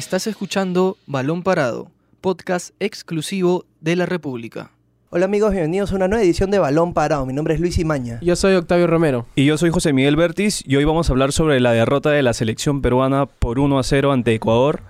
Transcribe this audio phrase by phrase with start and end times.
[0.00, 1.90] Estás escuchando Balón Parado,
[2.22, 4.70] podcast exclusivo de la República.
[5.10, 7.26] Hola amigos, bienvenidos a una nueva edición de Balón Parado.
[7.26, 8.18] Mi nombre es Luis Imaña.
[8.22, 9.26] Yo soy Octavio Romero.
[9.34, 12.22] Y yo soy José Miguel Bertis y hoy vamos a hablar sobre la derrota de
[12.22, 14.84] la selección peruana por 1 a 0 ante Ecuador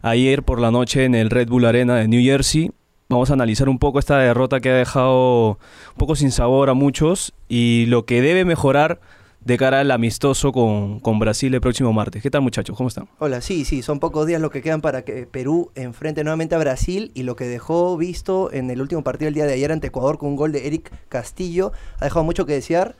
[0.00, 2.70] ayer por la noche en el Red Bull Arena de New Jersey.
[3.10, 6.74] Vamos a analizar un poco esta derrota que ha dejado un poco sin sabor a
[6.74, 9.00] muchos y lo que debe mejorar
[9.46, 12.20] de cara al amistoso con, con, Brasil el próximo martes.
[12.20, 12.76] ¿Qué tal muchachos?
[12.76, 13.08] ¿Cómo están?
[13.20, 16.58] Hola, sí, sí, son pocos días lo que quedan para que Perú enfrente nuevamente a
[16.58, 19.86] Brasil y lo que dejó visto en el último partido del día de ayer ante
[19.86, 21.70] Ecuador con un gol de Eric Castillo
[22.00, 22.96] ha dejado mucho que desear.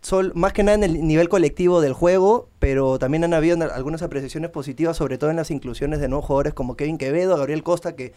[0.00, 4.02] Sol, más que nada en el nivel colectivo del juego, pero también han habido algunas
[4.02, 7.94] apreciaciones positivas, sobre todo en las inclusiones de nuevos jugadores como Kevin Quevedo, Gabriel Costa,
[7.94, 8.12] que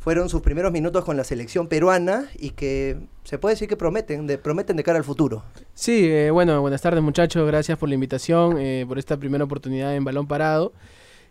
[0.00, 4.26] fueron sus primeros minutos con la selección peruana y que se puede decir que prometen,
[4.26, 5.44] de, prometen de cara al futuro.
[5.74, 9.94] Sí, eh, bueno, buenas tardes muchachos, gracias por la invitación, eh, por esta primera oportunidad
[9.94, 10.72] en balón parado.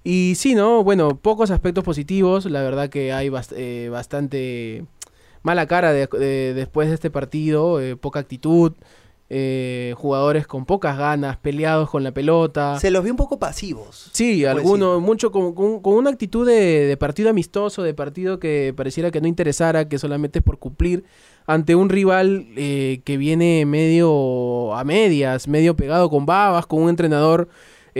[0.03, 0.83] Y sí, ¿no?
[0.83, 4.85] Bueno, pocos aspectos positivos, la verdad que hay eh, bastante
[5.41, 8.73] mala cara después de este partido, poca actitud.
[9.31, 12.79] Eh, jugadores con pocas ganas, peleados con la pelota.
[12.79, 14.09] Se los vi un poco pasivos.
[14.11, 19.21] Sí, algunos, mucho con, con, una actitud de, partido amistoso, de partido que pareciera que
[19.21, 21.03] no interesara, que solamente es por cumplir
[21.45, 26.89] ante un rival eh, que viene medio a medias, medio pegado con babas, con un
[26.89, 27.49] entrenador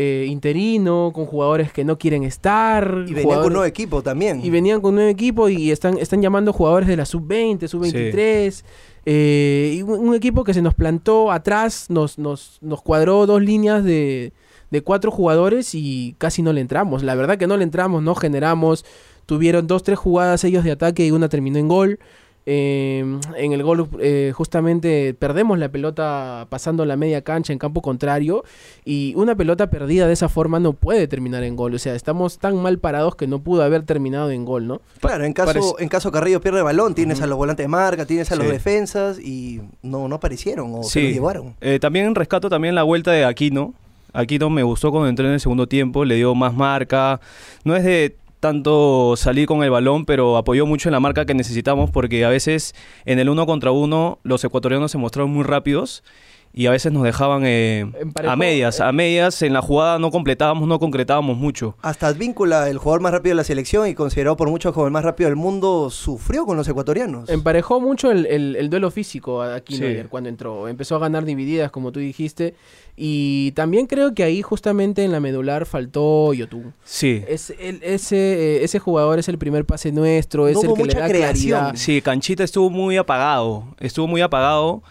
[0.01, 3.03] eh, interino, con jugadores que no quieren estar.
[3.05, 4.39] Y venían con un nuevo equipo también.
[4.41, 8.63] Y venían con un nuevo equipo y están, están llamando jugadores de la sub-20, sub-23.
[9.05, 13.83] Eh, y un, equipo que se nos plantó atrás, nos, nos, nos cuadró dos líneas
[13.83, 14.31] de,
[14.71, 17.03] de cuatro jugadores y casi no le entramos.
[17.03, 18.85] La verdad que no le entramos, no generamos.
[19.25, 21.99] Tuvieron dos, tres jugadas ellos de ataque y una terminó en gol.
[22.45, 27.81] Em, en el gol eh, justamente perdemos la pelota pasando la media cancha en campo
[27.81, 28.43] contrario
[28.85, 31.75] y una pelota perdida de esa forma no puede terminar en gol.
[31.75, 34.81] O sea, estamos tan mal parados que no pudo haber terminado en gol, ¿no?
[34.99, 38.05] Claro, en caso, en caso Carrillo pierde el balón, tienes a los volantes de marca,
[38.05, 41.55] tienes a los defensas y no, no aparecieron o se lo llevaron.
[41.61, 43.73] Eh, también rescato también la vuelta de Aquino.
[44.11, 47.19] Aquino me gustó cuando entró en el segundo tiempo, le dio más marca.
[47.63, 51.33] No es de tanto salir con el balón, pero apoyó mucho en la marca que
[51.33, 52.73] necesitamos porque a veces
[53.05, 56.03] en el uno contra uno los ecuatorianos se mostraron muy rápidos
[56.51, 60.67] y a veces nos dejaban eh, a medias, a medias en la jugada no completábamos,
[60.67, 61.75] no concretábamos mucho.
[61.81, 64.91] Hasta Advíncula, el jugador más rápido de la selección y considerado por muchos como el
[64.91, 67.29] más rápido del mundo, sufrió con los ecuatorianos.
[67.29, 69.79] Emparejó mucho el, duelo físico aquí
[70.09, 72.55] cuando entró, empezó a ganar divididas como tú dijiste
[72.95, 76.73] y también creo que ahí justamente en la medular faltó Yotun.
[76.83, 77.23] Sí.
[77.27, 81.07] Es ese, eh, ese jugador es el primer pase nuestro, es el que le da
[81.07, 81.59] creación.
[81.59, 81.75] claridad.
[81.75, 84.83] Sí, Canchita estuvo muy apagado, estuvo muy apagado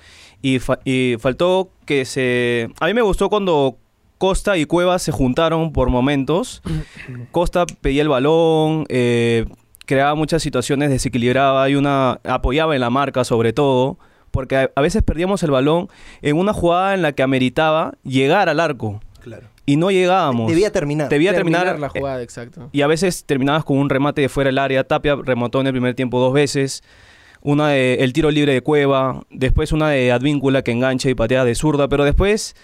[0.42, 2.68] y, faltó que se...
[2.80, 3.76] A mí me gustó cuando
[4.18, 6.62] Costa y Cuevas se juntaron por momentos.
[7.30, 9.46] Costa pedía el balón, eh,
[9.86, 13.98] creaba muchas situaciones, desequilibraba y una apoyaba en la marca sobre todo,
[14.30, 15.88] porque a, veces perdíamos el balón
[16.22, 19.00] en una jugada en la que ameritaba llegar al arco.
[19.20, 19.48] Claro.
[19.66, 20.48] Y no llegábamos.
[20.48, 21.08] Debía terminar.
[21.08, 22.70] Debía terminar, la jugada, exacto.
[22.72, 24.82] Y a veces terminabas con un remate de fuera del área.
[24.84, 26.82] Tapia remontó en el primer tiempo dos veces
[27.42, 31.44] una de el tiro libre de Cueva, después una de Advíncula que engancha y patea
[31.44, 32.56] de zurda, pero después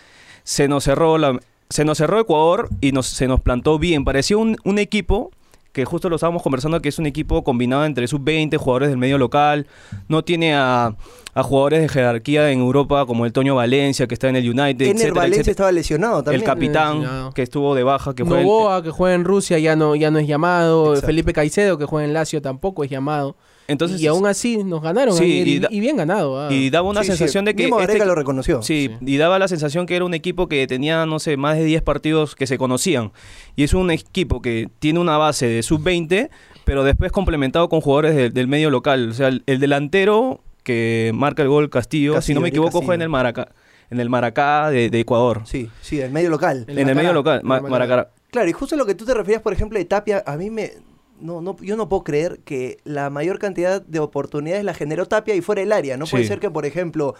[0.42, 1.38] se nos cerró la
[1.70, 4.04] se nos cerró Ecuador y nos, se nos plantó bien.
[4.04, 5.30] Parecía un, un equipo
[5.72, 9.18] que justo lo estábamos conversando, que es un equipo combinado entre sub-20, jugadores del medio
[9.18, 9.66] local,
[10.06, 10.94] no tiene a,
[11.34, 14.86] a, jugadores de jerarquía en Europa como el Toño Valencia, que está en el United,
[14.86, 16.42] En el Valencia estaba lesionado también.
[16.42, 20.10] El capitán, que estuvo de baja, que Novoa, que juega en Rusia, ya no, ya
[20.10, 20.96] no es llamado.
[20.96, 23.36] Felipe Caicedo, que juega en Lazio, tampoco es llamado.
[23.66, 26.38] Entonces, y aún así nos ganaron y, bien ganado.
[26.38, 26.52] Ah.
[26.52, 27.64] Y daba una sensación de que...
[27.64, 28.62] este, lo reconoció.
[28.62, 31.64] Sí, y daba la sensación que era un equipo que tenía, no sé, más de
[31.64, 33.12] 10 partidos que se conocían.
[33.56, 36.28] Y es un equipo que tiene una base de sub-20,
[36.64, 39.10] pero después complementado con jugadores del medio local.
[39.10, 43.02] O sea, el, delantero que marca el gol Castillo, si no me equivoco, fue en
[43.02, 43.52] el Maracá,
[43.90, 45.42] en el Maracá de, Ecuador.
[45.44, 46.64] Sí, sí, el medio local.
[46.66, 48.10] en el medio local, Maracá.
[48.30, 50.72] Claro, y justo lo que tú te referías, por ejemplo, de Tapia, a mí me
[51.20, 55.34] no, no, yo no puedo creer que la mayor cantidad de oportunidades la generó Tapia
[55.34, 55.96] y fuera el área.
[55.96, 57.14] No puede ser que, por ejemplo,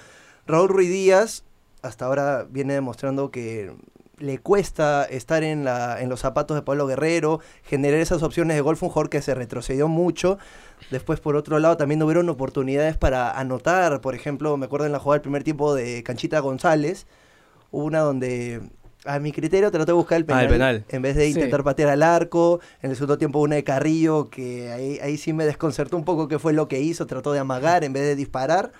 [0.47, 1.45] Raúl Ruiz Díaz
[1.83, 3.73] hasta ahora viene demostrando que
[4.19, 8.61] le cuesta estar en, la, en los zapatos de Pablo Guerrero, generar esas opciones de
[8.61, 10.39] golf, un jugador que se retrocedió mucho.
[10.91, 14.01] Después, por otro lado, también hubieron oportunidades para anotar.
[14.01, 17.07] Por ejemplo, me acuerdo en la jugada del primer tiempo de Canchita González,
[17.71, 18.61] hubo una donde
[19.05, 22.03] a mi criterio trató de buscar el ah, penal, en vez de intentar patear al
[22.03, 22.61] arco.
[22.83, 26.29] En el segundo tiempo una de Carrillo que ahí, ahí sí me desconcertó un poco
[26.29, 28.73] qué fue lo que hizo, trató de amagar en vez de disparar.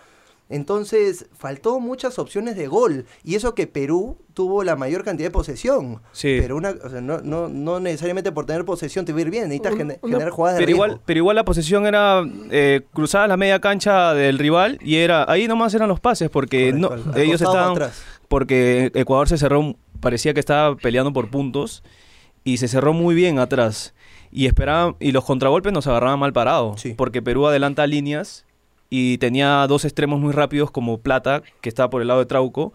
[0.55, 3.07] Entonces, faltó muchas opciones de gol.
[3.23, 6.01] Y eso que Perú tuvo la mayor cantidad de posesión.
[6.13, 6.39] Sí.
[6.41, 9.31] Pero una, o sea, no, no, no necesariamente por tener posesión te va a ir
[9.31, 9.45] bien.
[9.45, 11.03] Necesitas Un- gener- una- generar jugadas de Pero igual, riesgo.
[11.07, 15.47] pero igual la posesión era eh, cruzada la media cancha del rival y era ahí
[15.49, 18.03] nomás eran los pases porque Correcto, no, al- al ellos estaban atrás.
[18.29, 21.83] porque Ecuador se cerró parecía que estaba peleando por puntos
[22.45, 23.95] y se cerró muy bien atrás
[24.31, 26.95] y esperaban y los contragolpes nos agarraban mal parados Sí.
[26.97, 28.44] porque Perú adelanta líneas
[28.95, 32.73] y tenía dos extremos muy rápidos como Plata que estaba por el lado de Trauco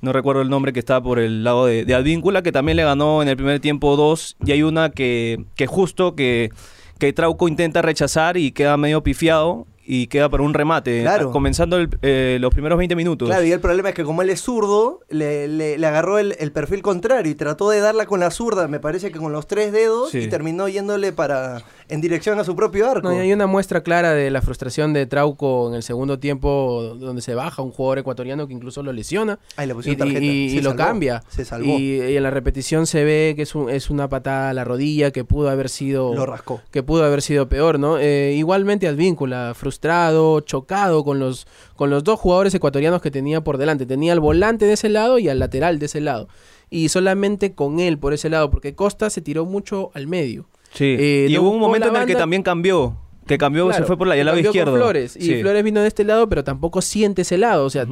[0.00, 2.84] no recuerdo el nombre que estaba por el lado de, de Advíncula, que también le
[2.84, 4.36] ganó en el primer tiempo dos.
[4.44, 6.50] Y hay una que, que justo que,
[6.98, 11.32] que Trauco intenta rechazar y queda medio pifiado y queda para un remate, Claro.
[11.32, 13.28] comenzando el- eh, los primeros 20 minutos.
[13.28, 16.36] Claro, y el problema es que como él es zurdo, le, le- le agarró el,
[16.38, 19.48] el perfil contrario y trató de darla con la zurda, me parece que con los
[19.48, 20.18] tres dedos, Sí.
[20.18, 23.08] y terminó yéndole para en dirección a su propio arco.
[23.08, 26.94] No, y hay una muestra clara de la frustración de Trauco en el segundo tiempo,
[26.96, 30.20] donde se baja un jugador ecuatoriano que incluso lo lesiona Ahí le y, tarjeta.
[30.20, 31.24] y- Se y lo cambia.
[31.28, 31.66] Se salvó.
[31.66, 34.62] Y, y en la repetición se ve que es, un- es una patada a la
[34.62, 36.60] rodilla que pudo haber sido Lo rascó.
[36.70, 37.98] que pudo haber sido peor, ¿no?
[37.98, 41.46] Eh, igualmente Advíncula, frustrado, chocado con los,
[41.76, 43.86] con los dos jugadores ecuatorianos que tenía por delante.
[43.86, 46.28] Tenía al volante de ese lado y al lateral de ese lado.
[46.70, 50.48] Y solamente con él por ese lado, porque Costa se tiró mucho al medio.
[50.72, 50.96] Sí.
[50.98, 52.96] Eh, y no hubo un momento en el que también cambió.
[53.26, 54.74] Que cambió, se fue por la, el lado izquierdo.
[54.74, 55.16] Flores.
[55.16, 55.40] Y Sí.
[55.40, 57.64] Flores vino de este lado, pero tampoco siente ese lado.
[57.64, 57.86] O sea,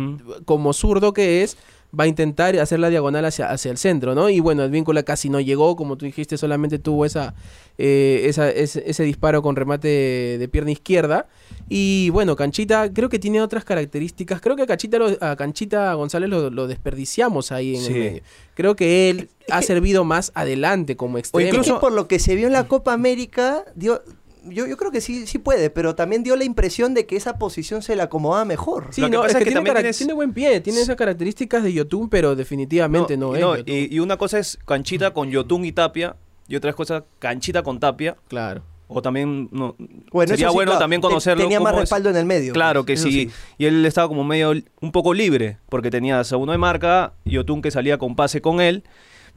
[0.45, 1.57] como zurdo que es,
[1.99, 4.29] va a intentar hacer la diagonal hacia, hacia el centro, ¿no?
[4.29, 7.35] Y bueno, Advíncula casi no llegó, como tú dijiste, solamente tuvo esa,
[7.79, 11.29] eh, esa- ese, ese disparo con remate de, de pierna izquierda.
[11.69, 14.41] Y bueno, Canchita creo que tiene otras características.
[14.41, 17.93] Creo que a Canchita, lo- a Canchita González lo, lo desperdiciamos ahí en Sí.
[17.95, 18.23] el medio.
[18.55, 21.49] Creo que él ha servido más adelante como O extremo.
[21.49, 24.03] incluso por lo que se vio en la Copa América, dio,
[24.51, 27.39] yo, yo creo que sí, sí puede, pero también dio la impresión de que esa
[27.39, 28.89] posición se le acomodaba mejor.
[28.91, 30.33] Sí, Lo que no, pasa es que, es que tiene, también cara- tienes- tiene buen
[30.33, 33.75] pie, tiene esas características de Yotun, pero definitivamente no, y, es no, Yotun.
[33.75, 36.17] y, y una cosa es Canchita con Yotun y Tapia.
[36.49, 38.17] Y otra cosa, Canchita con Tapia.
[38.29, 38.63] Claro.
[38.91, 39.77] O también, no,
[40.11, 41.43] Bueno, sería eso sí, bueno claro, también te- conocerlo.
[41.45, 41.91] Tenía más cómo es.
[41.91, 42.55] respaldo en el medio.
[42.55, 43.31] Claro que pues, eso sí.
[43.59, 47.37] Y él estaba como medio, un poco libre, porque tenías a uno de marca y
[47.37, 48.85] Otún que salía con pase con él.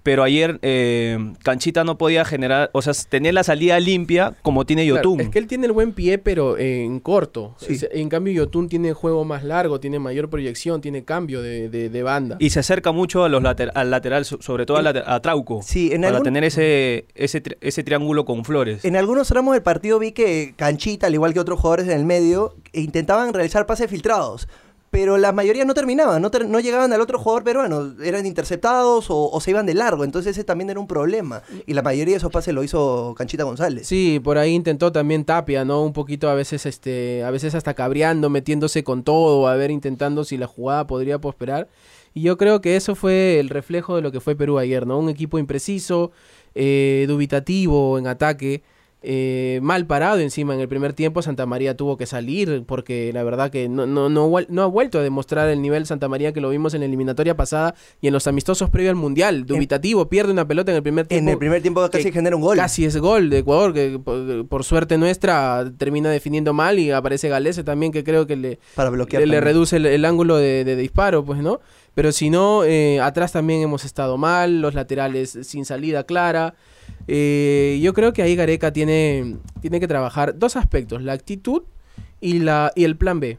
[0.04, 4.84] Pero ayer eh, Canchita no podía generar, o sea, tenía la salida limpia como tiene
[4.88, 5.22] Claro, Yotun.
[5.22, 7.56] es que él tiene el buen pie, pero en corto.
[7.60, 7.74] Sí.
[7.74, 11.90] Es- en cambio, Yotun tiene juego más largo, tiene mayor proyección, tiene cambio de, de-
[11.90, 12.38] de banda.
[12.40, 15.62] Y se acerca mucho a los later- al lateral, so- sobre todo a Trauco.
[15.62, 18.84] Sí, en para algún- tener ese, ese, tri- ese triángulo con flores.
[18.84, 22.06] En algunos tramos del partido vi que Canchita, al igual que otros jugadores en el
[22.06, 24.48] medio, intentaban realizar pases filtrados.
[24.92, 29.32] Pero la mayoría no terminaban, no, no llegaban al otro jugador peruano, eran interceptados o,
[29.32, 31.42] o se iban de largo, entonces ese también era un problema.
[31.66, 33.88] Y la mayoría de esos pases lo hizo Canchita González.
[33.88, 35.82] Sí, por ahí intentó también Tapia, ¿no?
[35.82, 40.26] Un poquito a veces, este, a veces hasta cabreando, metiéndose con todo, a ver, intentando
[40.26, 41.70] si la jugada podría prosperar.
[42.14, 45.00] Y yo creo que eso fue el reflejo de lo que fue Perú ayer, ¿no?
[45.00, 46.12] Un equipo impreciso,
[46.54, 48.64] eh, dubitativo en ataque,
[49.04, 51.22] eh, mal parado encima en el primer tiempo.
[51.22, 55.02] Santa María tuvo que salir porque la verdad que no, no, no, ha vuelto a
[55.02, 58.28] demostrar el nivel Santa María que lo vimos en la eliminatoria pasada y en los
[58.28, 59.46] amistosos previo al Mundial.
[59.46, 61.24] Dubitativo, pierde una pelota en el primer tiempo.
[61.24, 62.58] En el primer tiempo casi genera un gol.
[62.58, 67.30] Casi es gol de Ecuador, que por, por suerte nuestra termina definiendo mal y aparece
[67.30, 69.28] Galese también, que creo que le, para bloquear.
[69.28, 71.60] le, reduce el, el ángulo de, de disparo, pues, ¿no?
[71.94, 76.56] Pero si no, eh, atrás también hemos estado mal, los laterales sin salida clara.
[77.08, 81.64] Eh, yo creo que ahí Gareca tiene, tiene que trabajar dos aspectos, la actitud
[82.20, 83.38] y, la, y el plan B.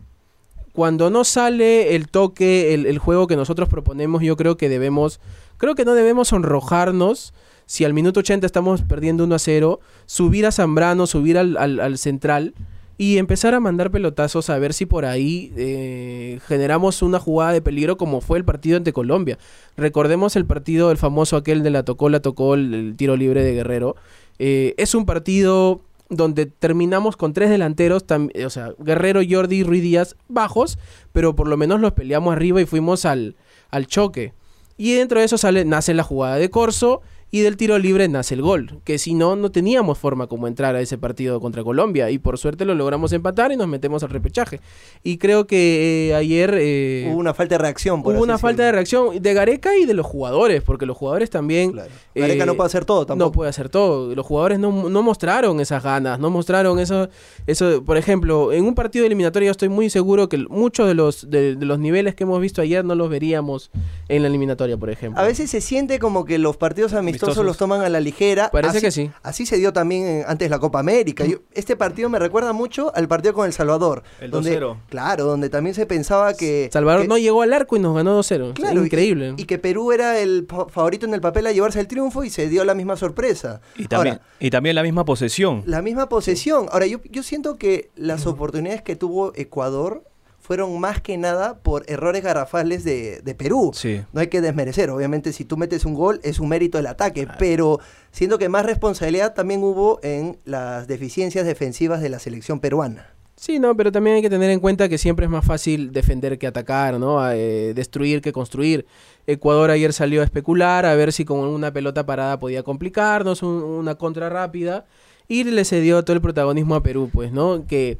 [0.73, 5.21] Cuando no sale el toque, el, el juego que nosotros proponemos, yo creo que debemos,
[5.59, 7.35] creo que no debemos sonrojarnos
[7.67, 11.81] si al minuto 80 estamos perdiendo 1 a 0, subir a Zambrano, subir al, al-
[11.81, 12.55] al central
[13.03, 17.61] y empezar a mandar pelotazos a ver si por ahí eh, generamos una jugada de
[17.61, 19.39] peligro como fue el partido ante Colombia.
[19.77, 23.55] Recordemos el partido, el famoso aquel de la tocó, la tocó, el, tiro libre de
[23.55, 23.97] Guerrero.
[24.39, 25.81] Eh, es un partido
[26.11, 30.79] donde terminamos con tres delanteros, tam- o sea, Guerrero, Jordi y Ruiz Díaz bajos,
[31.11, 33.35] pero por lo menos los peleamos arriba y fuimos al,
[33.73, 34.33] al choque.
[34.77, 37.03] Y dentro de eso sale, nace la jugada de Corso
[37.35, 38.83] y del tiro libre nace el gol.
[38.85, 42.11] Que si no, no teníamos forma como entrar a ese partido contra Colombia.
[42.11, 44.61] Y por suerte lo logramos empatar y nos metemos al repechaje.
[45.03, 48.03] Y creo que eh, ayer eh, Hubo una falta de reacción.
[48.03, 51.31] por hubo una falta de reacción de Gareca y de los jugadores, porque los jugadores
[51.31, 51.73] también...
[51.73, 51.89] Claro.
[52.15, 53.31] Gareca eh, no puede hacer todo tampoco.
[53.31, 54.15] No puede hacer todo.
[54.15, 57.09] Los jugadores no, no mostraron esas ganas, no mostraron eso,
[57.47, 57.83] eso.
[57.83, 61.57] Por ejemplo, en un partido eliminatorio yo estoy muy seguro que muchos de los, de,
[61.57, 63.71] de los niveles que hemos visto ayer no los veríamos
[64.09, 65.19] en la eliminatoria, por ejemplo.
[65.19, 68.51] A veces se siente como que los partidos amistosos amistosos, los toman a la ligera.
[68.51, 69.11] Parece que sí.
[69.23, 71.25] Así se dio también antes la Copa América.
[71.53, 74.03] este partido me recuerda mucho al partido con El Salvador.
[74.21, 74.77] El 2-0.
[74.89, 76.69] Claro, donde también se pensaba que...
[76.73, 78.55] Salvador no llegó al arco y nos ganó 2-0.
[78.55, 79.35] Claro, increíble.
[79.37, 82.49] Y, que Perú era el favorito en el papel a llevarse el triunfo y se
[82.49, 83.61] dio la misma sorpresa.
[83.77, 85.63] Y también, y también la misma posesión.
[85.67, 86.67] La misma posesión.
[86.71, 90.05] Ahora, yo, yo siento que las oportunidades que tuvo Ecuador
[90.43, 93.71] fueron más que nada por errores garrafales de, Perú.
[93.73, 94.03] Sí.
[94.13, 97.27] No hay que desmerecer, obviamente si tú metes un gol es un mérito del ataque,
[97.39, 97.81] pero
[98.11, 103.07] siento que más responsabilidad también hubo en las deficiencias defensivas de la selección peruana.
[103.37, 106.39] Sí, no, pero también hay que tener en cuenta que siempre es más fácil defender
[106.39, 107.29] que atacar, ¿no?
[107.31, 108.85] Eh, destruir que construir.
[109.27, 113.95] Ecuador ayer salió a especular, a ver si con una pelota parada podía complicarnos, una
[113.95, 114.85] contra rápida,
[115.29, 117.65] y le cedió todo el protagonismo a Perú, pues, ¿no?
[117.67, 117.99] Que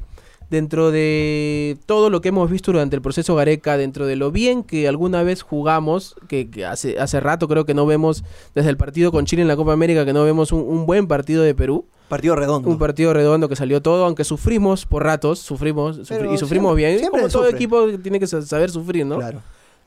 [0.53, 4.61] dentro de todo lo que hemos visto durante el proceso Gareca, dentro de lo bien
[4.61, 9.11] que alguna vez jugamos, que, hace, hace rato creo que no vemos, desde el partido
[9.11, 11.85] con Chile en la Copa América, que no vemos un, buen partido de Perú.
[12.07, 12.69] Partido redondo.
[12.69, 16.99] Un partido redondo que salió todo, aunque sufrimos por ratos, sufrimos y sufrimos bien.
[16.99, 19.17] Siempre Como todo equipo tiene que saber sufrir, ¿no?
[19.17, 19.41] Claro.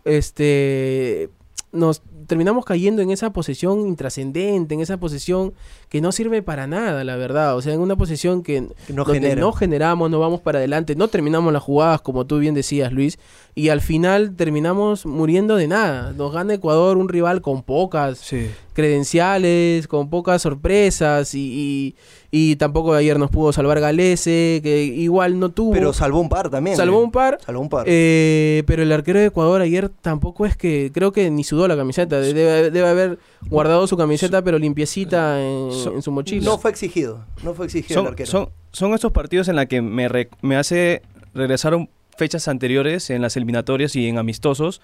[0.05, 1.31] Este,
[1.71, 5.55] nos terminamos cayendo en esa posición intrascendente, en esa posición
[5.89, 7.57] que no sirve para nada, la verdad.
[7.57, 9.05] O sea, en una posición que, no,
[9.37, 13.19] no generamos, no vamos para adelante, no terminamos las jugadas, como tú bien decías, Luis,
[13.55, 16.13] y al final terminamos muriendo de nada.
[16.13, 18.31] Nos gana Ecuador un rival con pocas
[18.75, 21.97] credenciales, con pocas sorpresas y,
[22.31, 25.73] y, tampoco ayer nos pudo salvar Galese, que igual no tuvo.
[25.73, 26.77] Pero salvó un par también.
[26.77, 27.39] Salvó un par.
[27.45, 27.87] Salvó un par.
[27.89, 31.77] Eh, pero el arquero de Ecuador ayer tampoco es que, creo que ni sudó la
[31.77, 32.16] camiseta.
[32.21, 33.19] Debe, haber
[33.49, 35.71] guardado su camiseta, pero limpiecita en,
[36.03, 36.45] su mochila.
[36.45, 37.25] No fue exigido.
[37.43, 38.31] No fue exigido son, el arquero.
[38.31, 40.09] Son, son estos partidos en los que me,
[40.43, 41.03] me hace
[41.35, 41.77] regresar
[42.17, 44.81] fechas anteriores en las eliminatorias y en amistosos,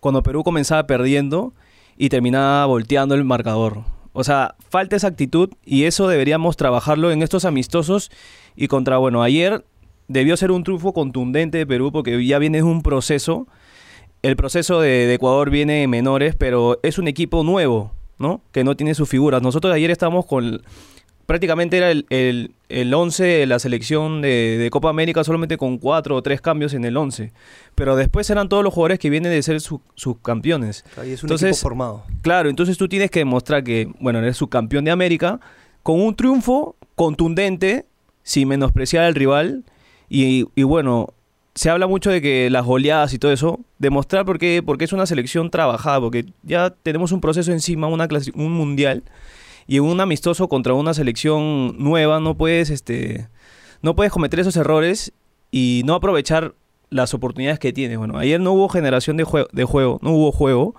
[0.00, 1.54] cuando Perú comenzaba perdiendo
[1.96, 3.84] y terminaba volteando el marcador.
[4.12, 8.10] O sea, falta esa actitud y eso deberíamos trabajarlo en estos amistosos
[8.54, 9.64] y contra, bueno, ayer
[10.06, 13.48] debió ser un triunfo contundente de Perú porque ya viene un proceso.
[14.24, 18.40] El proceso de, Ecuador viene en menores, pero es un equipo nuevo, ¿no?
[18.52, 19.42] Que no tiene sus figuras.
[19.42, 20.62] Nosotros ayer estábamos con
[21.26, 26.16] prácticamente era el, el, el 11 de la selección de, Copa América solamente con cuatro
[26.16, 27.34] o tres cambios en el 11.
[27.74, 29.80] Pero después eran todos los jugadores que vienen de ser sus
[30.22, 30.86] campeones.
[31.04, 32.04] es un equipo formado.
[32.22, 35.38] Claro, entonces tú tienes que demostrar que, bueno, eres subcampeón de América
[35.82, 37.84] con un triunfo contundente,
[38.22, 39.64] sin menospreciar al rival.
[40.08, 41.12] Y, y bueno,
[41.54, 45.06] se habla mucho de que las goleadas y todo eso, demostrar porque, porque es una
[45.06, 49.04] selección trabajada, porque ya tenemos un proceso encima, una un mundial
[49.66, 53.28] y un amistoso contra una selección nueva no puedes, este,
[53.82, 55.12] no puedes cometer esos errores
[55.50, 56.54] y no aprovechar
[56.90, 57.98] las oportunidades que tienes.
[57.98, 60.74] Bueno, ayer no hubo generación de, de juego, no hubo juego,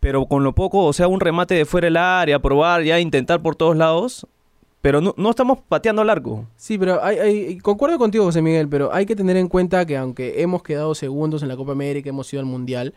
[0.00, 3.42] pero con lo poco, o sea, un remate de fuera del área, probar, ya intentar
[3.42, 4.26] por todos lados,
[4.84, 6.46] pero no, no, estamos pateando largo.
[6.58, 9.96] Sí, pero hay, hay, concuerdo contigo, José Miguel, pero hay que tener en cuenta que
[9.96, 12.92] aunque hemos quedado segundos en la Copa América, hemos ido al Mundial,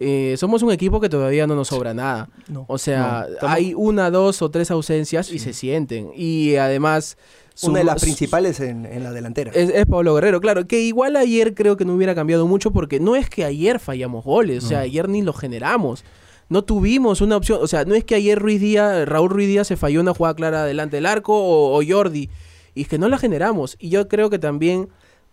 [0.00, 2.30] eh, somos un equipo que todavía no nos sobra nada.
[2.66, 6.10] o sea, hay una, dos o tres ausencias y se sienten.
[6.16, 7.18] Y además...
[7.64, 9.52] Una de las principales en, la delantera.
[9.52, 10.66] Es, Pablo Guerrero, claro.
[10.66, 14.24] Que igual ayer creo que no hubiera cambiado mucho porque no es que ayer fallamos
[14.24, 16.02] goles, o sea, ayer ni los generamos.
[16.48, 19.66] No tuvimos una opción, o sea, no es que ayer Ruiz Díaz, Raúl Ruiz Díaz
[19.66, 22.30] se falló una jugada clara delante del arco o, o Jordi,
[22.74, 23.76] y es que no la generamos.
[23.80, 24.88] Y yo creo que también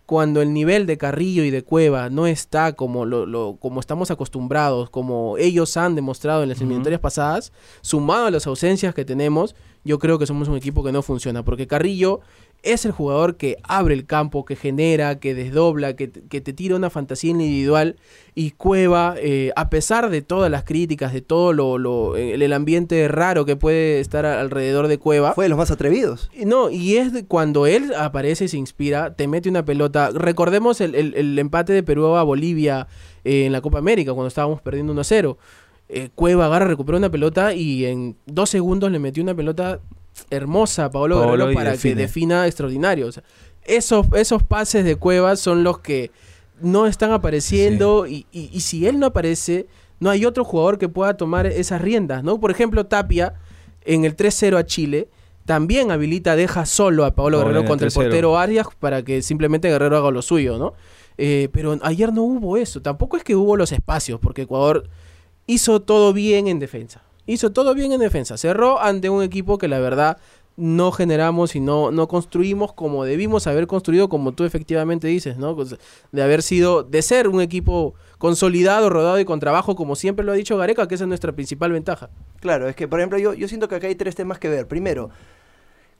[0.06, 4.90] cuando el nivel de Carrillo y de Cueva no está como, lo, como estamos acostumbrados,
[4.90, 9.98] como ellos han demostrado en las eliminatorias pasadas, sumado a las ausencias que tenemos, yo
[9.98, 12.20] creo que somos un equipo que no funciona, porque Carrillo
[12.64, 16.90] es el jugador que abre el campo, que genera, que desdobla, que, te tira una
[16.90, 17.96] fantasía individual.
[18.34, 23.44] Y Cueva, eh, a pesar de todas las críticas, de todo lo, el, ambiente raro
[23.44, 25.34] que puede estar alrededor de Cueva.
[25.34, 26.30] Fue de los más atrevidos.
[26.44, 30.10] No, y es cuando él aparece y se inspira, te mete una pelota.
[30.10, 32.88] Recordemos el, empate de Perú a Bolivia
[33.24, 35.36] eh, en la Copa América, cuando estábamos perdiendo 1-0.
[35.90, 39.80] Eh, Cueva agarra, recupera una pelota y en dos segundos le metió una pelota
[40.30, 43.08] hermosa Paolo, Guerrero para que defina extraordinario.
[43.64, 46.10] esos, esos pases de Cuevas son los que
[46.60, 48.26] no están apareciendo y,
[48.60, 49.66] si él no aparece,
[50.00, 52.38] no hay otro jugador que pueda tomar esas riendas, ¿no?
[52.38, 53.34] Por ejemplo, Tapia
[53.84, 55.08] en el 3-0 a Chile
[55.44, 59.98] también habilita, deja solo a Paolo Guerrero contra el, portero Arias para que simplemente Guerrero
[59.98, 60.72] haga lo suyo, ¿no?
[61.18, 64.88] Eh, pero ayer no hubo eso, tampoco es que hubo los espacios, porque Ecuador
[65.46, 68.36] hizo todo bien en defensa hizo todo bien en defensa.
[68.36, 70.18] Cerró ante un equipo que la verdad
[70.56, 75.56] no generamos y no, no construimos como debimos haber construido, como tú efectivamente dices, ¿no?
[75.56, 75.76] Pues,
[76.12, 80.32] de haber sido, de ser un equipo consolidado, rodado y con trabajo, como siempre lo
[80.32, 82.10] ha dicho Gareca, que esa es nuestra principal ventaja.
[82.40, 84.68] Claro, es que, por ejemplo, yo, yo siento que acá hay tres temas que ver.
[84.68, 85.10] Primero,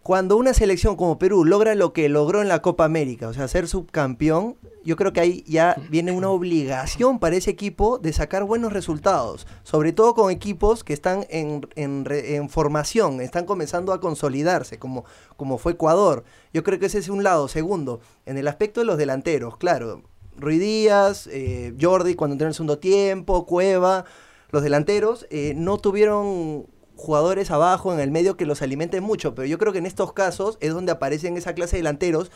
[0.02, 3.48] cuando una selección como Perú logra lo que logró en la Copa América, o sea,
[3.48, 8.44] ser subcampeón, yo creo que ahí ya viene una obligación para ese equipo de sacar
[8.44, 14.78] buenos resultados, sobre todo con equipos que están en, en, formación, están comenzando a consolidarse,
[14.78, 15.04] como,
[15.36, 16.24] como fue Ecuador.
[16.52, 17.48] Yo creo que ese es un lado.
[17.48, 20.02] Segundo, en el aspecto de los delanteros, claro,
[20.36, 24.04] Ruiz Díaz, eh, Jordi cuando entró en el segundo tiempo, Cueva,
[24.50, 29.46] los delanteros, eh, no tuvieron jugadores abajo en el medio que los alimenten mucho, pero
[29.46, 32.30] yo creo que en estos casos es donde aparecen esa clase de delanteros,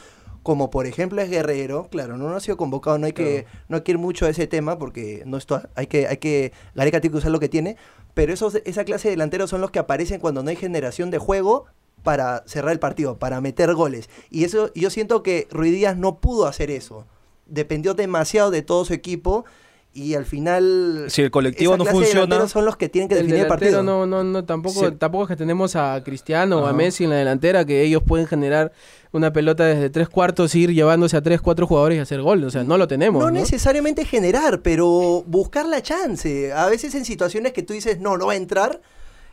[0.49, 3.83] como por ejemplo es Guerrero, claro, no, ha sido convocado, no hay que no hay
[3.83, 7.13] que ir mucho a ese tema porque no está, hay que hay que Gareca tiene
[7.13, 7.77] que usar lo que tiene,
[8.15, 11.19] pero esos esa clase de delanteros son los que aparecen cuando no hay generación de
[11.19, 11.67] juego
[12.03, 14.09] para cerrar el partido, para meter goles.
[14.31, 17.05] Y eso yo siento que Ruiz Díaz no pudo hacer eso.
[17.45, 19.45] Dependió demasiado de todo su equipo
[19.95, 23.47] y al final si el colectivo no funciona son los que tienen que definir el,
[23.47, 23.83] partido.
[23.83, 27.17] no no no tampoco tampoco es que tenemos a Cristiano o a Messi en la
[27.17, 28.73] delantera que ellos pueden generar
[29.13, 32.51] una pelota desde tres cuartos ir llevándose a tres cuatro jugadores y hacer gol o
[32.51, 36.53] sea no lo tenemos no, necesariamente generar pero buscar la chance.
[36.53, 38.81] A veces en situaciones que tú dices no no va a entrar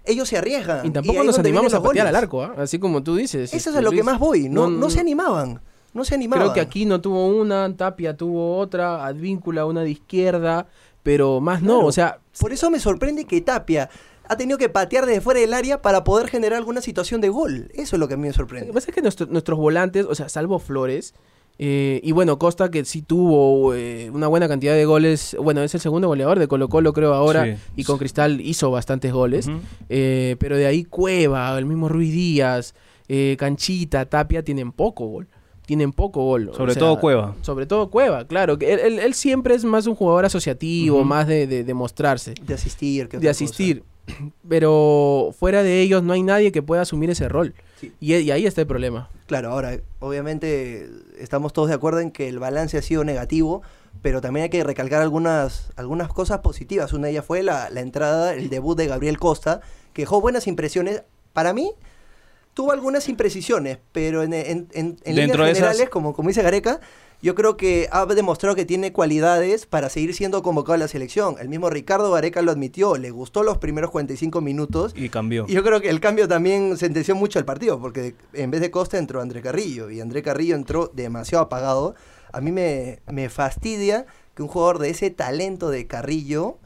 [0.06, 2.56] ellos se arriesgan y tampoco nos animamos a patear al arco ¿ah?
[2.58, 4.50] así como tú dices eso es a lo que más voy.
[4.50, 4.90] No, no.
[4.90, 5.62] se animaban
[5.96, 6.44] no se animaba.
[6.44, 10.68] Creo que aquí no tuvo una, Tapia tuvo otra, Advíncula una de izquierda,
[11.02, 12.20] pero más no, o sea...
[12.40, 13.90] Por eso me sorprende que Tapia
[14.28, 17.72] ha tenido que patear desde fuera del área para poder generar alguna situación de gol.
[17.74, 18.68] Eso es lo que a mí me sorprende.
[18.68, 21.14] Lo que pasa es que nuestros volantes, o sea, salvo Flores,
[21.58, 25.74] eh, y bueno, Costa que sí tuvo eh, una buena cantidad de goles, bueno, es
[25.74, 29.50] el segundo goleador de Colo Colo creo ahora, y con Cristal hizo bastantes goles,
[29.88, 32.76] eh, pero de ahí Cueva, el mismo Ruiz Díaz,
[33.38, 35.28] Canchita, Tapia tienen poco gol
[35.66, 36.52] tienen poco gol.
[36.56, 37.36] Sobre todo Cueva.
[37.42, 38.58] Sobre todo Cueva, claro.
[38.58, 42.34] que él, siempre es más un jugador asociativo, más de, de, mostrarse.
[42.42, 43.10] De asistir.
[43.10, 43.84] de asistir.
[44.48, 47.54] Pero fuera de ellos no hay nadie que pueda asumir ese rol.
[48.00, 49.10] Y, ahí está el problema.
[49.28, 53.62] Claro, ahora, obviamente estamos todos de acuerdo en que el balance ha sido negativo,
[54.02, 56.94] pero también hay que recalcar algunas, algunas cosas positivas.
[56.94, 59.62] Una de ellas fue la, la entrada, el debut de Gabriel Costa,
[59.94, 61.04] que dejó buenas impresiones.
[61.34, 61.74] Para mí,
[62.56, 66.80] tuvo algunas imprecisiones, pero en, en, en, líneas generales, como, como dice Gareca,
[67.22, 71.36] yo creo que ha demostrado que tiene cualidades para seguir siendo convocado a la selección.
[71.40, 74.94] El mismo Ricardo Gareca lo admitió, le gustó los primeros 45 minutos.
[74.96, 75.46] Y cambió.
[75.50, 78.72] Y yo creo que el cambio también sentenció mucho al partido, porque en vez de
[78.72, 81.96] Costa entró André Carrillo, y André Carrillo entró demasiado apagado.
[82.32, 86.58] A mí me, me fastidia que un jugador de ese talento de Carrillo,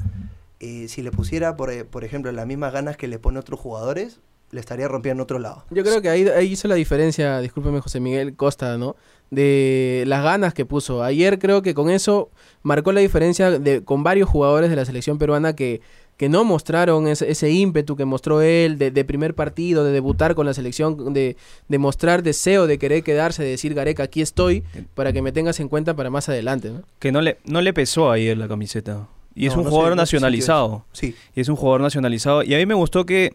[0.60, 4.20] eh, si le pusiera, por, por ejemplo, las mismas ganas que le pone otros jugadores,
[4.52, 5.64] le estaría rompiendo en otro lado.
[5.70, 8.96] Yo creo que ahí, ahí hizo la diferencia, discúlpeme José Miguel Costa, ¿no?
[9.30, 11.04] De las ganas que puso.
[11.04, 12.30] Ayer creo que con eso
[12.64, 15.82] marcó la diferencia de, con varios jugadores de la selección peruana que,
[16.18, 20.46] que no mostraron ese, ese ímpetu que mostró él de, primer partido, de debutar con
[20.46, 24.64] la selección, de, de, mostrar deseo de querer quedarse, de decir Gareca, aquí estoy,
[24.96, 26.72] para que me tengas en cuenta para más adelante.
[26.72, 26.82] ¿no?
[27.00, 29.08] Que no le, no le pesó ayer la camiseta.
[29.34, 30.84] Y es un jugador nacionalizado.
[30.92, 31.16] sí.
[31.34, 32.44] Y es un jugador nacionalizado.
[32.44, 33.34] Y a mí me gustó que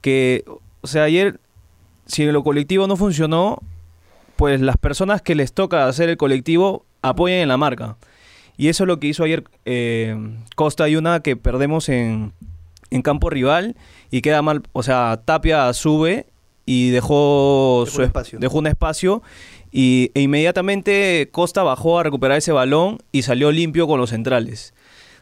[0.00, 0.44] que,
[0.80, 1.40] o sea, ayer,
[2.06, 3.62] si lo colectivo no funcionó,
[4.36, 7.96] pues las personas que les toca hacer el colectivo apoyen en la marca.
[8.56, 10.16] Y eso es lo que hizo ayer eh,
[10.56, 12.32] Costa y una que perdemos en,
[12.90, 13.76] en, campo rival
[14.10, 14.62] y queda mal.
[14.72, 16.26] O sea, Tapia sube
[16.66, 18.38] y dejó, su, un espacio.
[18.38, 19.22] dejó un espacio
[19.70, 24.74] y, e inmediatamente Costa bajó a recuperar ese balón y salió limpio con los centrales.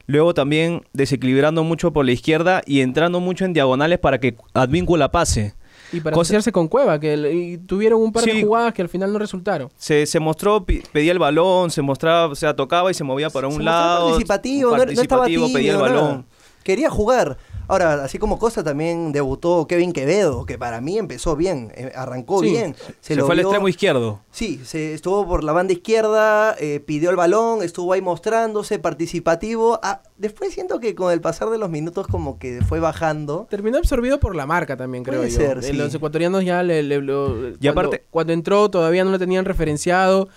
[0.06, 5.10] Luego también desequilibrando mucho por la izquierda y entrando mucho en diagonales para que Advíncula
[5.10, 5.54] pase.
[5.92, 9.18] Y para asociarse con Cueva, que tuvieron un par de jugadas que al final no
[9.18, 9.68] resultaron.
[9.76, 13.46] Se, se mostró, pedía el balón, se mostraba, o sea, tocaba y se movía para
[13.46, 14.08] un lado.
[14.08, 16.26] Participativo, participativo, pedía el balón.
[16.62, 17.38] Quería jugar.
[17.68, 22.40] Ahora, así como Costa también debutó Kevin Quevedo, que para mí empezó bien, eh, arrancó
[22.40, 22.76] bien.
[23.00, 24.20] Se, fue al extremo izquierdo.
[24.30, 29.80] Sí, se estuvo por la banda izquierda, eh, pidió el balón, estuvo ahí mostrándose, participativo.
[29.82, 33.46] Ah, después siento que con el pasar de los minutos como que fue bajando.
[33.50, 35.36] Terminó absorbido por la marca también, creo Puede yo.
[35.36, 35.72] Ser, sí.
[35.72, 40.28] Los ecuatorianos ya le, y cuando, aparte, cuando entró todavía no lo tenían referenciado.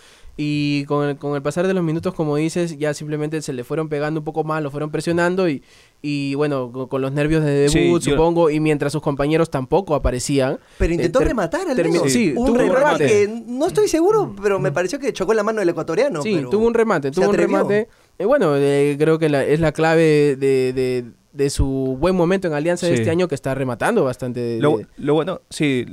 [0.41, 3.65] Y con el, con el pasar de los minutos, como dices, ya simplemente se le
[3.65, 5.63] fueron pegando un poco más, lo fueron presionando y,
[6.01, 10.57] y bueno, con, los nervios de debut, supongo, y mientras sus compañeros tampoco aparecían.
[10.77, 12.11] Pero intentó eh, rematar al menos.
[12.11, 15.69] Sí, un remate, que no estoy seguro, pero me pareció que chocó la mano del
[15.69, 16.21] ecuatoriano.
[16.21, 17.89] Sí, tuvo un remate, tuvo un remate.
[18.17, 22.53] Eh, bueno, eh, creo que la, es la clave de, de su buen momento en
[22.53, 24.39] Alianza de este año que está rematando bastante.
[24.39, 25.85] de- Lo, de- lo bueno, sí,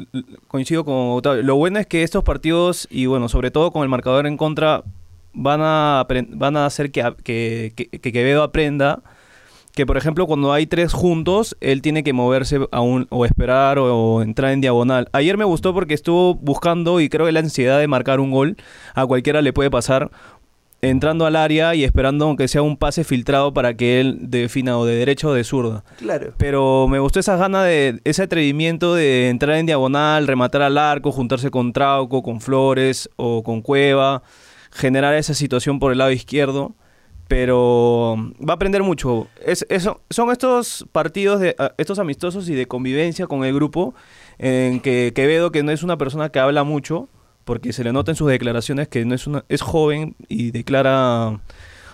[0.49, 1.43] coincido con Octavio.
[1.43, 4.83] Lo bueno es que estos partidos, y bueno, sobre todo con el marcador en contra,
[5.35, 9.03] van a, van a hacer que, que, que- que Quevedo aprenda
[9.77, 13.79] que, por ejemplo, cuando hay tres juntos, él tiene que moverse a un, o esperar
[13.79, 15.11] o, o entrar en diagonal.
[15.13, 18.57] Ayer me gustó porque estuvo buscando y creo que la ansiedad de marcar un gol
[18.95, 20.11] a cualquiera le puede pasar
[20.81, 24.87] entrando al área y esperando aunque sea un pase filtrado para que él defina o
[24.87, 25.85] de derecha o de zurda.
[25.99, 26.33] Claro.
[26.39, 31.13] Pero me gustó esa gana de ese atrevimiento de entrar en diagonal, rematar al arco,
[31.13, 34.23] juntarse con Trauco, con Flores o con Cueva,
[34.71, 36.75] generar esa situación por el lado izquierdo.
[37.29, 39.27] Pero va a aprender mucho.
[39.45, 43.95] Es, eso, son estos partidos, de, ah, estos amistosos y de convivencia con el grupo,
[44.39, 47.09] en que Quevedo, que no es una persona que habla mucho,
[47.45, 51.41] porque se le nota en sus declaraciones que no es una, es joven y declara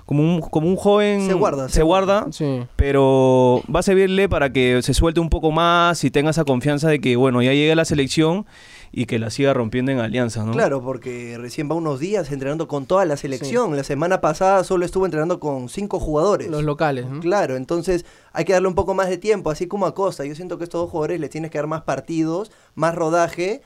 [0.06, 2.62] como un, como un joven Se guarda, se se guarda Sí.
[2.76, 6.88] pero va a servirle para que se suelte un poco más y tenga esa confianza
[6.88, 8.44] de que, bueno, ya llegue a la selección
[8.94, 10.52] y que la siga rompiendo en alianza, ¿no?
[10.52, 13.74] Claro, porque recién va unos días entrenando con toda la selección.
[13.74, 16.48] La semana pasada solo estuvo entrenando con cinco jugadores.
[16.50, 17.06] Los locales.
[17.06, 17.20] ¿no?
[17.20, 20.26] Claro, entonces hay que darle un poco más de tiempo, así como a Costa.
[20.26, 23.62] Yo siento que estos dos jugadores les tienes que dar más partidos, más rodaje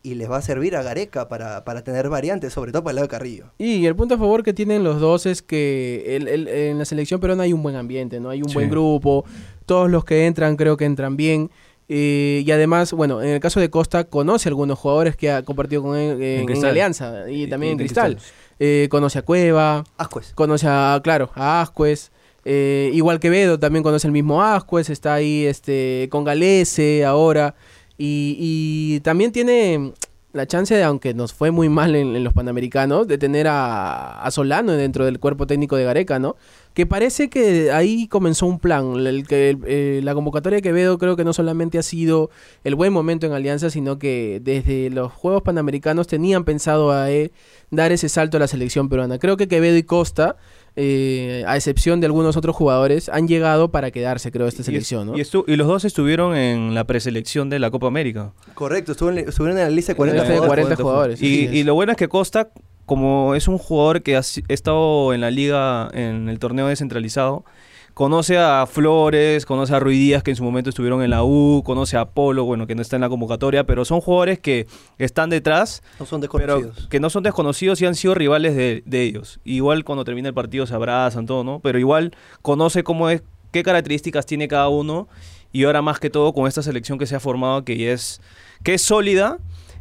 [0.00, 2.96] y les va a servir a Gareca para, para tener variantes, sobre todo para el
[2.96, 3.46] lado de Carrillo.
[3.58, 6.84] Y el punto a favor que tienen los dos es que el- el- en la
[6.84, 8.30] selección peruana hay un buen ambiente, ¿no?
[8.30, 8.54] Hay un Sí.
[8.54, 9.24] buen grupo,
[9.66, 11.50] todos los que entran creo que entran bien.
[11.88, 15.42] Eh, y además, bueno, en el caso de Costa, conoce a algunos jugadores que ha
[15.42, 16.64] compartido con él en, en.
[16.64, 18.18] Alianza y también en Cristal.
[18.60, 20.32] Eh, conoce a Cueva, Ascuez.
[20.34, 22.10] conoce a, claro, a Ascuez.
[22.44, 27.54] eh, igual que Bedo, también conoce el mismo Ascuez, está ahí este, con Galese ahora.
[27.96, 29.92] Y, y también tiene
[30.32, 34.20] la chance, de, aunque nos fue muy mal en, en los Panamericanos, de tener a,
[34.22, 36.36] a Solano dentro del cuerpo técnico de Gareca, ¿no?
[36.78, 39.04] Que parece que ahí comenzó un plan.
[39.04, 42.30] El, que, eh, la convocatoria de Quevedo creo que no solamente ha sido
[42.62, 47.32] el buen momento en Alianza, sino que desde los Juegos Panamericanos tenían pensado a, eh,
[47.72, 49.18] dar ese salto a la selección peruana.
[49.18, 50.36] Creo que Quevedo y Costa,
[50.76, 55.08] eh, a excepción de algunos otros jugadores, han llegado para quedarse, creo, a esta selección,
[55.08, 55.18] ¿no?
[55.18, 58.34] Y, estu- y los dos estuvieron en la preselección de la Copa América.
[58.54, 60.64] Correcto, estuvieron en la lista de 40 Lista de jugadores.
[60.64, 61.22] 40 jugadores.
[61.22, 61.54] Y, así es.
[61.54, 62.52] y lo bueno es que Costa,
[62.88, 67.44] como es un jugador que ha estado en la liga, en el torneo descentralizado,
[67.92, 71.62] conoce a Flores, conoce a Ruiz Díaz, que en su momento estuvieron en la U,
[71.64, 74.66] conoce a Polo, bueno, que no está en la convocatoria, pero son jugadores que
[74.98, 76.88] están detrás No son pero desconocidos.
[76.88, 79.38] que no son desconocidos y han sido rivales de, de ellos.
[79.44, 81.60] Igual cuando termina el partido se abrazan, todo, ¿no?
[81.60, 83.22] Pero igual conoce cómo es,
[83.52, 85.08] qué características tiene cada uno
[85.52, 88.20] y ahora más que todo con esta selección que se ha formado que es,
[88.62, 89.38] que es sólida,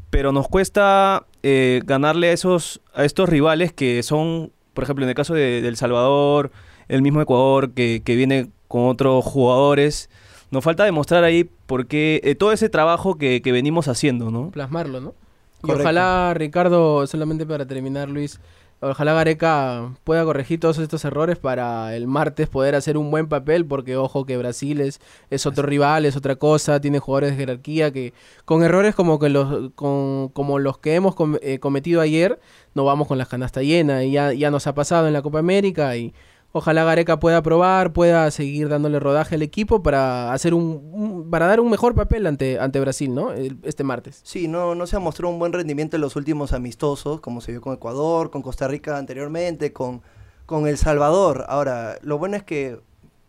[0.10, 5.10] pero nos cuesta eh, ganarle a, esos, a estos rivales que son, por ejemplo, en
[5.10, 6.52] el caso de, de El Salvador,
[6.90, 10.10] el mismo Ecuador, que, que viene con otros jugadores.
[10.52, 14.52] Nos falta demostrar ahí porque eh, todo ese trabajo que, que venimos haciendo, ¿no?
[14.52, 15.16] plasmarlo, ¿no?
[15.64, 18.42] Y ojalá, Ricardo, solamente para terminar, Luis,
[18.80, 23.66] ojalá Gareca pueda corregir todos estos errores para el martes poder hacer un buen papel,
[23.66, 27.92] porque ojo que Brasil es, es otro rival, es otra cosa, tiene jugadores de jerarquía
[27.92, 28.14] que
[28.46, 32.40] con errores como que los con, como los que hemos com- eh, cometido ayer,
[32.76, 34.04] no vamos con la canasta llena.
[34.04, 36.14] Y ya, ya nos ha pasado en la Copa América y
[36.58, 41.60] Ojalá Gareca pueda probar, pueda seguir dándole rodaje al equipo para hacer un, para dar
[41.60, 43.32] un mejor papel ante, ante Brasil, ¿no?
[43.32, 44.22] Este martes.
[44.24, 47.52] Sí, no, no se ha mostrado un buen rendimiento en los últimos amistosos, como se
[47.52, 50.02] vio con Ecuador, con Costa Rica anteriormente, con,
[50.48, 51.46] con El Salvador.
[51.48, 52.80] Ahora, lo bueno es que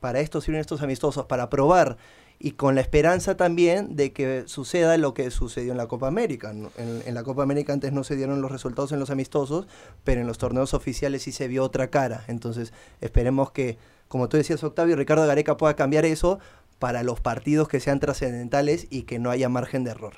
[0.00, 1.98] para esto sirven estos amistosos, para probar
[2.38, 6.52] y con la esperanza también de que suceda lo que sucedió en la Copa América.
[6.52, 6.70] ¿no?
[6.76, 9.66] En, en la Copa América antes no se dieron los resultados en los amistosos,
[10.04, 12.24] pero en los torneos oficiales sí se vio otra cara.
[12.28, 16.38] Entonces, esperemos que, como tú decías, Octavio, Ricardo Gareca pueda cambiar eso
[16.78, 20.14] para los partidos que sean trascendentales y que no haya margen de error.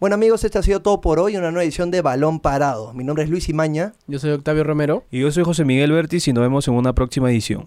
[0.00, 2.94] Bueno amigos, esto ha sido todo por hoy, una nueva edición de Balón Parado.
[2.94, 3.94] Mi nombre es Luis Imaña.
[4.06, 5.02] Yo soy Octavio Romero.
[5.10, 7.66] Y yo soy José Miguel Bertis y nos vemos en una próxima edición.